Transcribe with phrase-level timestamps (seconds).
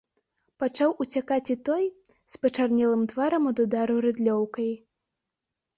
[0.61, 1.85] Пачаў уцякаць і той,
[2.35, 4.71] з пачарнелым тварам ад удару рыдлёўкай.